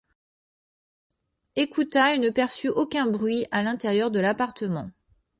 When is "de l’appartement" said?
4.09-4.89